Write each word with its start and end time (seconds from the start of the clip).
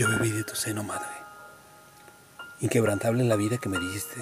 Yo 0.00 0.08
bebí 0.08 0.30
de 0.30 0.44
tu 0.44 0.54
seno, 0.54 0.82
madre, 0.82 1.12
inquebrantable 2.60 3.22
la 3.22 3.36
vida 3.36 3.58
que 3.58 3.68
me 3.68 3.78
diste, 3.78 4.16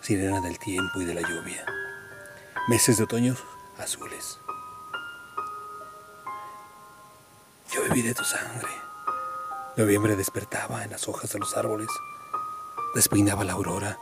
sirena 0.00 0.40
del 0.40 0.60
tiempo 0.60 1.00
y 1.00 1.04
de 1.04 1.14
la 1.14 1.22
lluvia, 1.22 1.66
meses 2.68 2.98
de 2.98 3.02
otoño 3.02 3.34
azules. 3.78 4.38
Yo 7.72 7.82
bebí 7.82 8.02
de 8.02 8.14
tu 8.14 8.22
sangre. 8.22 8.70
Noviembre 9.76 10.14
despertaba 10.14 10.84
en 10.84 10.92
las 10.92 11.08
hojas 11.08 11.32
de 11.32 11.40
los 11.40 11.56
árboles, 11.56 11.88
despeinaba 12.94 13.42
la 13.42 13.54
aurora 13.54 13.98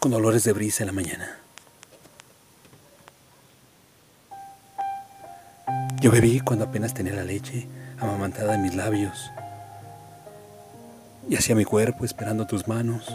con 0.00 0.12
olores 0.12 0.44
de 0.44 0.52
brisa 0.52 0.82
en 0.82 0.88
la 0.88 0.92
mañana. 0.92 1.40
Yo 6.02 6.10
bebí 6.10 6.40
cuando 6.40 6.66
apenas 6.66 6.92
tenía 6.92 7.14
la 7.14 7.24
leche 7.24 7.66
amamantada 7.98 8.56
en 8.56 8.60
mis 8.64 8.74
labios 8.74 9.32
y 11.28 11.36
hacia 11.36 11.54
mi 11.54 11.64
cuerpo 11.64 12.04
esperando 12.04 12.46
tus 12.46 12.68
manos. 12.68 13.14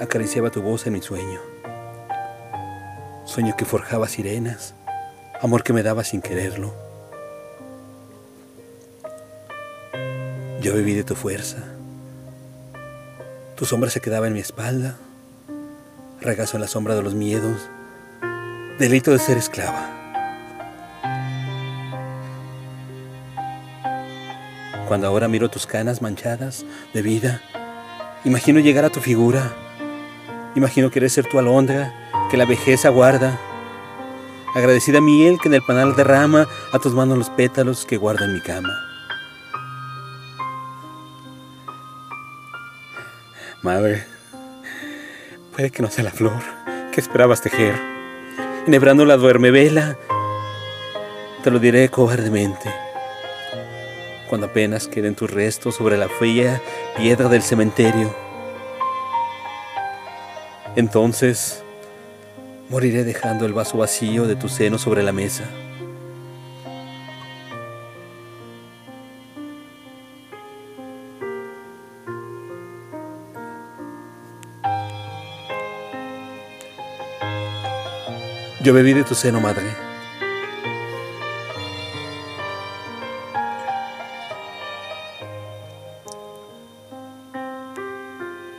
Acariciaba 0.00 0.50
tu 0.50 0.62
voz 0.62 0.86
en 0.86 0.94
mi 0.94 1.02
sueño. 1.02 1.40
Sueño 3.24 3.56
que 3.56 3.64
forjaba 3.64 4.08
sirenas, 4.08 4.74
amor 5.40 5.62
que 5.62 5.72
me 5.72 5.82
daba 5.82 6.04
sin 6.04 6.22
quererlo. 6.22 6.72
Yo 10.60 10.74
bebí 10.74 10.94
de 10.94 11.04
tu 11.04 11.14
fuerza. 11.14 11.58
Tu 13.56 13.64
sombra 13.64 13.90
se 13.90 14.00
quedaba 14.00 14.26
en 14.26 14.34
mi 14.34 14.40
espalda, 14.40 14.96
regazo 16.20 16.56
en 16.56 16.62
la 16.62 16.68
sombra 16.68 16.94
de 16.94 17.02
los 17.02 17.14
miedos, 17.14 17.68
delito 18.78 19.10
de 19.10 19.18
ser 19.18 19.36
esclava. 19.36 20.07
Cuando 24.88 25.06
ahora 25.06 25.28
miro 25.28 25.50
tus 25.50 25.66
canas 25.66 26.00
manchadas 26.00 26.64
de 26.94 27.02
vida, 27.02 27.42
imagino 28.24 28.58
llegar 28.58 28.86
a 28.86 28.90
tu 28.90 29.00
figura. 29.00 29.52
Imagino 30.54 30.90
querer 30.90 31.10
ser 31.10 31.26
tu 31.26 31.38
alondra 31.38 31.92
que 32.30 32.38
la 32.38 32.46
vejez 32.46 32.86
aguarda. 32.86 33.38
Agradecida 34.54 35.02
miel 35.02 35.38
que 35.42 35.48
en 35.48 35.54
el 35.54 35.62
panal 35.62 35.94
derrama 35.94 36.48
a 36.72 36.78
tus 36.78 36.94
manos 36.94 37.18
los 37.18 37.28
pétalos 37.28 37.84
que 37.84 37.98
guardan 37.98 38.32
mi 38.32 38.40
cama. 38.40 38.72
Madre, 43.60 44.06
puede 45.54 45.70
que 45.70 45.82
no 45.82 45.90
sea 45.90 46.04
la 46.04 46.12
flor 46.12 46.40
que 46.92 47.02
esperabas 47.02 47.42
tejer. 47.42 47.78
Enhebrando 48.66 49.04
la 49.04 49.18
duerme 49.18 49.50
vela, 49.50 49.98
te 51.44 51.50
lo 51.50 51.58
diré 51.58 51.90
cobardemente 51.90 52.87
cuando 54.28 54.46
apenas 54.46 54.86
queden 54.86 55.14
tus 55.14 55.30
restos 55.30 55.76
sobre 55.76 55.96
la 55.96 56.08
fría 56.08 56.62
piedra 56.96 57.28
del 57.28 57.42
cementerio. 57.42 58.14
Entonces 60.76 61.62
moriré 62.68 63.04
dejando 63.04 63.46
el 63.46 63.52
vaso 63.52 63.78
vacío 63.78 64.26
de 64.26 64.36
tu 64.36 64.48
seno 64.48 64.78
sobre 64.78 65.02
la 65.02 65.12
mesa. 65.12 65.44
Yo 78.60 78.74
bebí 78.74 78.92
de 78.92 79.02
tu 79.02 79.14
seno, 79.14 79.40
madre. 79.40 79.87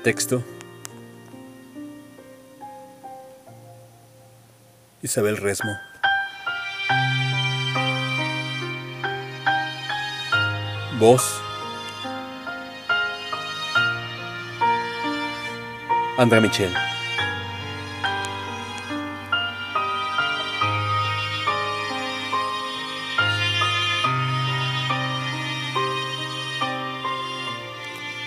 Texto. 0.10 0.44
Isabel 5.04 5.38
Resmo. 5.38 5.78
Voz. 10.98 11.40
Andrea 16.18 16.42
Michel. 16.42 16.99